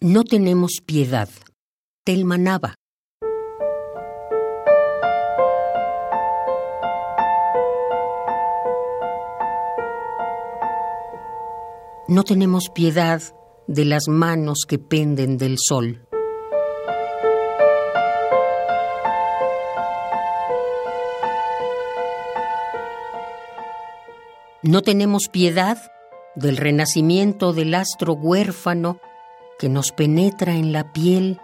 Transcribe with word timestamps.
No 0.00 0.22
tenemos 0.22 0.80
piedad. 0.86 1.28
Telma 2.04 2.38
Nava. 2.38 2.76
No 12.06 12.22
tenemos 12.22 12.68
piedad 12.72 13.20
de 13.66 13.84
las 13.84 14.06
manos 14.06 14.66
que 14.68 14.78
penden 14.78 15.36
del 15.36 15.56
sol. 15.58 16.06
No 24.62 24.82
tenemos 24.82 25.28
piedad 25.28 25.76
del 26.36 26.56
renacimiento 26.56 27.52
del 27.52 27.74
astro 27.74 28.12
huérfano 28.12 29.00
que 29.58 29.68
nos 29.68 29.92
penetra 29.92 30.54
en 30.54 30.72
la 30.72 30.92
piel 30.92 31.40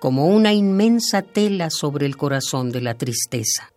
como 0.00 0.26
una 0.26 0.54
inmensa 0.54 1.22
tela 1.22 1.68
sobre 1.68 2.06
el 2.06 2.16
corazón 2.16 2.72
de 2.72 2.80
la 2.80 2.94
tristeza. 2.94 3.70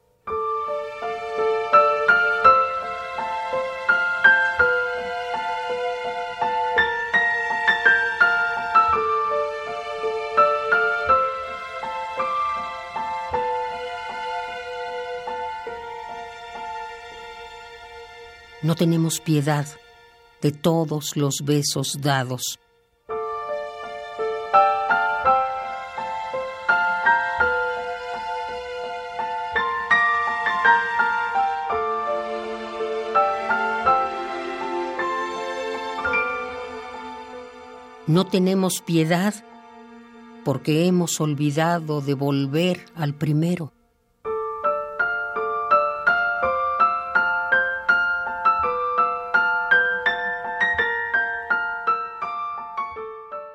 No 18.61 18.75
tenemos 18.75 19.19
piedad 19.19 19.67
de 20.41 20.53
todos 20.53 21.17
los 21.17 21.43
besos 21.43 21.99
dados. 21.99 22.59
No 38.05 38.25
tenemos 38.27 38.81
piedad 38.81 39.33
porque 40.45 40.85
hemos 40.85 41.19
olvidado 41.19 41.99
de 42.01 42.13
volver 42.13 42.85
al 42.93 43.15
primero. 43.15 43.73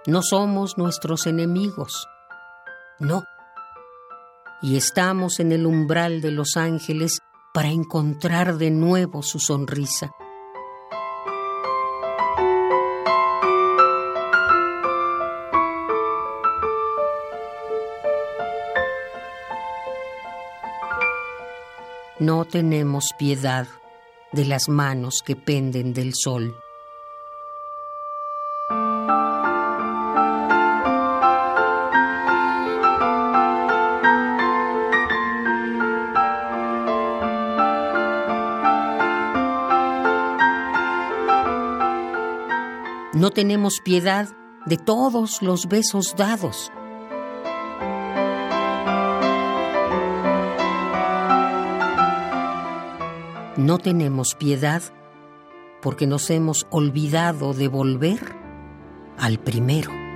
No 0.08 0.22
somos 0.22 0.78
nuestros 0.78 1.26
enemigos, 1.26 2.08
no. 2.98 3.24
Y 4.62 4.78
estamos 4.78 5.38
en 5.38 5.52
el 5.52 5.66
umbral 5.66 6.22
de 6.22 6.30
los 6.30 6.56
ángeles 6.56 7.18
para 7.52 7.68
encontrar 7.68 8.56
de 8.56 8.70
nuevo 8.70 9.22
su 9.22 9.38
sonrisa. 9.38 10.10
No 22.18 22.46
tenemos 22.46 23.10
piedad 23.18 23.68
de 24.32 24.46
las 24.46 24.70
manos 24.70 25.20
que 25.22 25.36
penden 25.36 25.92
del 25.92 26.14
sol. 26.14 26.56
No 43.14 43.30
tenemos 43.30 43.80
piedad 43.82 44.28
de 44.66 44.76
todos 44.76 45.40
los 45.40 45.66
besos 45.66 46.14
dados. 46.14 46.70
No 53.56 53.78
tenemos 53.78 54.34
piedad 54.34 54.82
porque 55.80 56.06
nos 56.06 56.28
hemos 56.28 56.66
olvidado 56.68 57.54
de 57.54 57.68
volver 57.68 58.36
al 59.16 59.38
primero. 59.38 60.07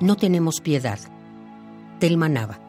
No 0.00 0.16
tenemos 0.16 0.60
piedad. 0.60 0.98
Telma 1.98 2.28
Nava. 2.28 2.65